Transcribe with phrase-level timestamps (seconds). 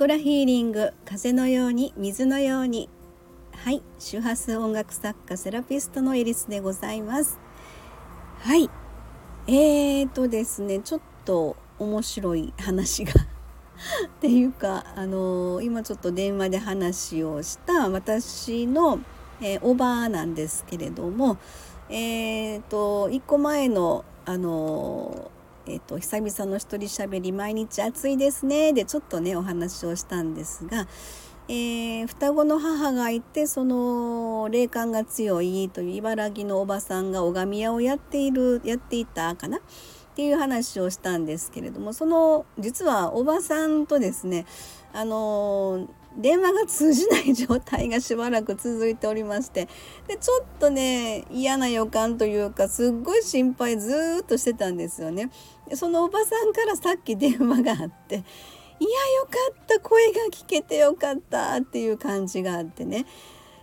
[0.00, 2.88] チャクラヒーリング風のように水のように。
[3.52, 7.38] はい周波数音楽作家セラピストのエリスでございます。
[8.38, 8.70] はい
[9.46, 13.12] えーとですねちょっと面白い話が。
[13.12, 19.00] っていうかあのー、今ちょっと電話で話をした私の、
[19.42, 21.36] えー、おばあなんですけれども
[21.90, 28.72] えーと1個前のあのー、えーと、久々の一人しゃべり毎日暑いですね。
[28.72, 30.86] でちょっとねお話をしたんですが
[31.52, 39.58] えー、双子の母がいてその霊感が強いという茨城のおばさんが拝み屋をやっているやっていたかな？
[39.58, 39.60] っ
[40.14, 44.46] ていう話をしたんですけれどもその実はおばさんとですね
[44.92, 49.68] あの電話が通じない状態がしばらく続いておりまして。
[50.08, 55.30] でちょっとね嫌な予感というかすっごい心配ずっとしてたんですよね。
[55.74, 58.24] そのおばさんからさっき電話があっていやよ
[59.24, 59.80] かった。
[59.80, 63.06] 声が聞けてよかったっていう感じがあってね、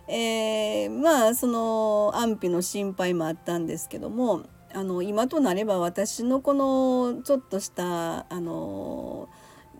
[0.06, 4.42] えー、まあその安否の心配もあったんですけども
[4.74, 9.28] あの今となれば私のこのちょっとしたあの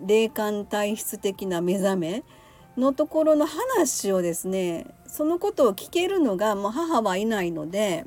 [0.06, 2.24] 霊感体質的な目覚め
[2.78, 8.06] のところの話をですねそのことを聞けるのがもう母はいないので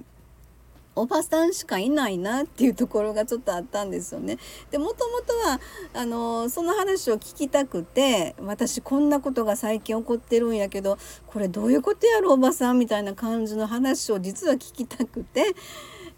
[0.94, 4.38] おばさんしかいないなっていうところがちょっとあったんですよね。
[4.72, 5.61] でもともとは
[5.94, 10.97] あのその話を聞きたくて私こんなことが最近起こってるんやけど
[11.28, 15.56] これどういうことやろおばさんみたいな感じの話を実は聞きたくて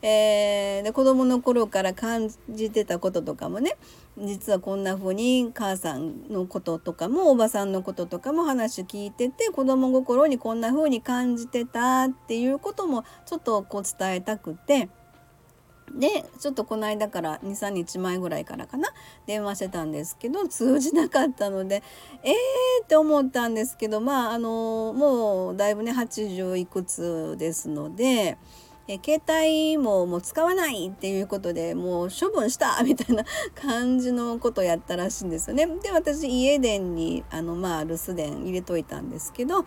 [0.05, 3.77] えー、で子供の頃から感じてたこととかもね
[4.17, 14.89] 実はこんな風に母さんのこととかもおばさんのこととかも話聞いてて子供心にこんな風に感じてたっていうこともちょっとこう伝えたくて。
[15.91, 18.89] でちょっとこの間から23日前ぐらいからかな
[19.27, 21.83] 電話してたんですけど通じなかったので
[22.23, 22.33] えー
[22.83, 28.37] って思ったんですけどまああのもうだいぶね80いくつですので
[28.87, 33.23] え携帯ももう使わないっていうことでもう処分したみたいな
[33.55, 35.67] 感じのことやったらしいんですよね。
[35.81, 39.65] で私家電にあのまあ留守電入れといたんですけど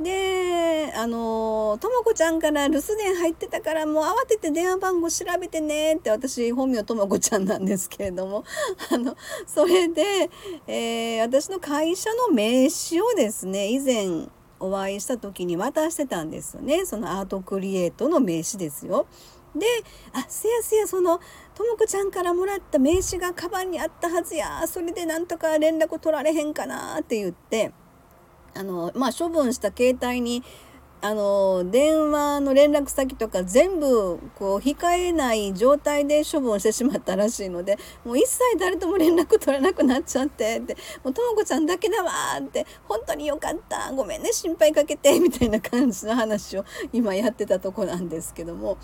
[0.00, 8.44] であのとも子ちゃんから留守電入ってたからもう慌てて電話番号調べてねって私本名とも子ちゃんなんですけれども
[8.92, 10.30] あのそれで、
[10.66, 14.28] えー、私の会社の名刺をですね以前
[14.60, 19.06] お会いした時に渡してたんですよねそのアートクリエイトの名刺ですよ。
[19.54, 19.66] で
[20.12, 21.20] 「あせやせやその
[21.54, 27.72] とも子ちゃんからもらった名刺がカバンにあったはずやそれでなんとか連絡取られへんかな」って言って
[28.54, 30.42] あのまあ処分した携帯に
[31.00, 42.10] あの電話の連絡先とか全部こう控えない状態で処分してしまったらしいのでもう一切誰とも連絡取れなくなっちゃってって「もうとも子ちゃんだけだわ」
[42.40, 48.76] って「本当によかったごめんね心配かけて」みたいな感じの話を今やってたとこなんですけども。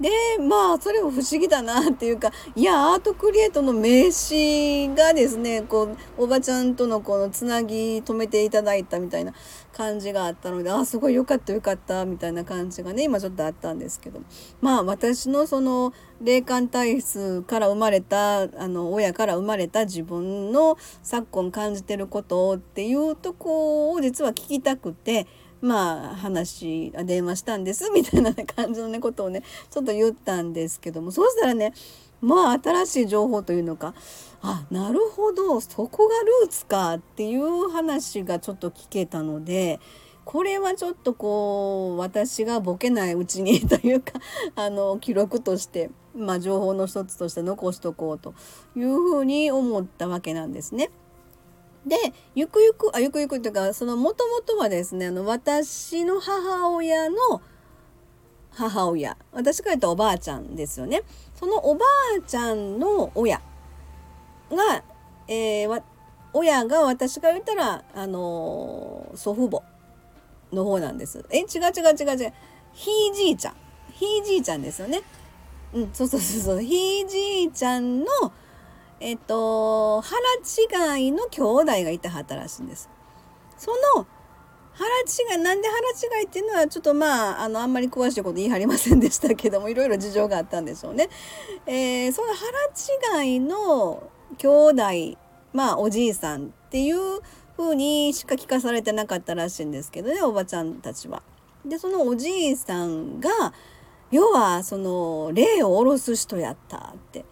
[0.00, 9.32] でまあそれも不思議だなっていうかいやアートクリエイトの名刺がですねこうおばちゃんとのこのつなぎ止めていただいたみたいな
[9.72, 14.20] 感じがあったのであすごいよかったよかったみたいな感じがね今ちょっとあったんですけど
[14.60, 25.26] まあ私のその霊感体質から生まれたあの親から生まれた自分の昨今感じてることっていうとこを実は聞きたくて。
[25.66, 31.74] まあ話電話したんですみたいな感じのねことをねちょっと言ったんですけどもそうしたらね
[32.20, 33.94] まあ新しい情報というのか
[34.42, 39.80] あなるほどそこがルーツかっていう話がちょっと聞けたので
[40.24, 44.12] これはちょっとこう私がボケないうちにというか
[44.54, 48.34] あの記録として、まあ、情報の一つとして残しとこうと
[48.76, 50.90] いうふうに思ったわけなんですね。
[51.86, 51.96] で
[52.34, 57.16] ゆくゆくあゆくゆくというかそのもともとはですねあの私の母親の
[58.56, 59.16] 母親。
[59.32, 61.02] 私が言ったおばあちゃんですよね。
[61.34, 61.84] そのおば
[62.18, 63.36] あちゃんの親
[64.50, 64.82] が、
[65.28, 65.82] えー、
[66.32, 69.62] 親が私が言ったらあのー、祖父母
[70.52, 71.24] の方なんです。
[71.30, 72.32] え違う違う違う違う。
[72.72, 73.54] ひいじいちゃん。
[73.92, 75.02] ひいじいちゃんですよね。
[75.74, 76.60] うんそうそうそうそう。
[76.60, 78.06] ひいじいちゃんの
[79.00, 80.18] えっと腹
[80.96, 82.88] 違いの兄弟がいたはったらしいんです。
[83.58, 84.06] その
[84.72, 84.88] 腹
[85.34, 91.08] 違いなんで腹違いっていうのはちょっとまああのあんまり詳しいこと言い張りませんでしたけどもいろいろ事情があったんでしょうね。
[91.66, 95.18] えー、その腹違いの兄弟
[95.54, 97.20] まあおじいさんっていう
[97.56, 101.22] 風にしか聞かされてなかったらしいんですけどねおばちゃんたちは。
[101.64, 103.30] でそのおじいさんが
[104.10, 107.24] 要はその霊を下ろす人やったって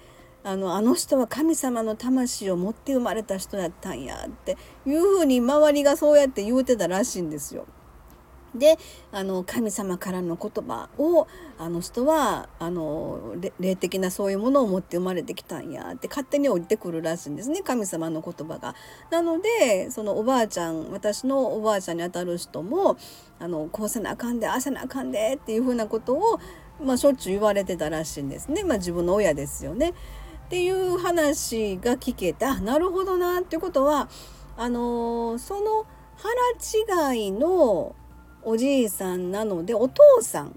[0.44, 7.66] あのあの人は神様の魂を持って生まれた人だったんやっていうふうに周りがそうやって言うてたらしいんですよ。
[8.54, 8.78] で
[9.10, 11.26] あの神様からの言葉を
[11.58, 18.74] あの人はあの霊的なそういうものを持って生まれてきたんやって勝手に降りてくるらしいんですね神様の言葉が。
[19.10, 22.96] なのでそのおばあちゃん私のおばあちゃんにあたる人も
[23.40, 26.38] あのこうせなあかんであせなあかんでっていうふうなことを、
[26.80, 29.94] まあ、しょっちゅう言われてたらしいんですね、まあ、自分の親ですよね。
[30.46, 34.08] っていう話が聞けたなるほどなっていうことは
[34.56, 35.86] あのその
[36.16, 37.96] 腹違いの
[38.42, 40.54] おじいさんなのでお父さん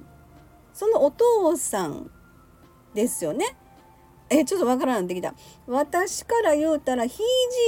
[0.74, 2.12] そのお父さん
[2.94, 3.56] ですよね。
[4.30, 5.34] えちょっとわからんなってきた。
[5.68, 7.18] 私から言うたらひい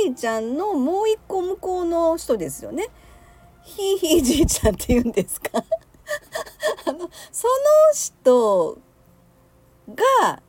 [0.06, 2.90] じいちゃんのもう一個向こうの人ですよね。
[3.64, 5.52] ひいひいじいちゃんって言うんですか？
[6.86, 7.54] あのその
[7.94, 8.78] 人
[9.96, 10.42] が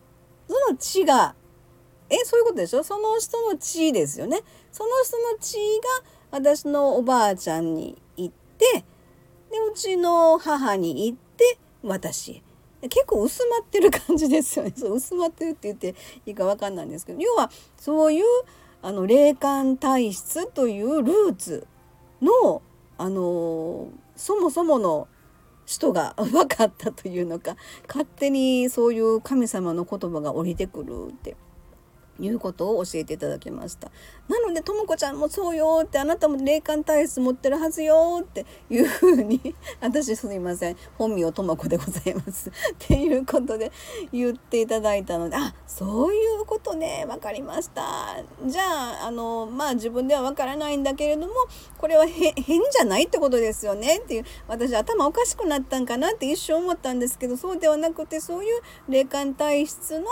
[0.49, 1.35] その血が
[2.11, 2.83] えそういうことでしょ？
[2.83, 4.41] その人の血ですよね。
[4.73, 8.85] その人の血が私のおばあちゃんに行って
[9.51, 12.43] でうちの母に行って私
[12.83, 14.73] 結構薄まってる感じですよね。
[14.77, 15.95] そう薄まってるって言って
[16.27, 17.21] いいか分かんないんですけど。
[17.21, 18.25] 要はそういう
[18.83, 21.67] あの霊感体質というルーツ
[22.23, 22.63] の
[22.97, 25.09] あのそもそもの
[25.67, 31.37] 人が分かったというのか勝手にそういう神様の言葉が降りてくるって。
[32.21, 33.91] いうことを教えていただきました。
[34.29, 40.77] なのでとも子ちゃんもそうよってあなたも霊感体質持ってるはずよっていうふうに 私すいません。
[40.97, 42.51] 本名とも子でございます。
[42.51, 43.73] っていうことで
[44.13, 47.05] 言っていただいたのであそういうことね。
[47.09, 48.17] 分かりました。
[48.47, 48.63] じゃ
[49.03, 51.35] ああのまあ自分では分からないんだけれども
[51.79, 53.99] これは変じゃないってことですよね。
[53.99, 60.07] っていう私頭おかしくなったんかなって一瞬思ったんですけどそうではなくてそういう霊感体質の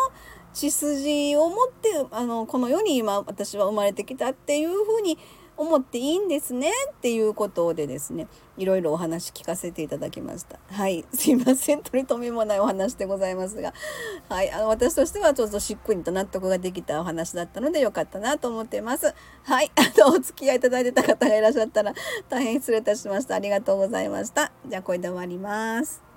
[0.53, 5.19] 血筋を持ってあのこの世に今私は生まれてきたっていうふうに
[5.59, 10.59] 思っていいんですねっていうことでですねいろいろお話聞かせていただきました。
[10.71, 11.05] はい。
[11.13, 11.83] すいません。
[11.83, 13.75] 取り留めもないお話でございますが。
[14.29, 14.51] はい。
[14.51, 19.13] あの私としてはちょっとしっくりと納得ができたお話だったのでよかったなと思ってます。
[19.43, 19.71] はい。
[19.77, 21.93] あのお付き合いいただいてた方がいらっしゃったら
[22.29, 23.35] 大変失礼いたしました。
[23.35, 24.53] ありがとうございました。
[24.67, 26.08] じゃあこれで終わります。